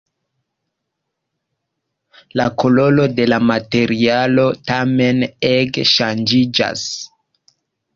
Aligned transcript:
La 2.41 2.47
koloro 2.65 3.07
de 3.21 3.29
la 3.29 3.41
materialo 3.53 4.49
tamen 4.73 5.25
ege 5.55 5.89
ŝanĝiĝas. 5.97 6.93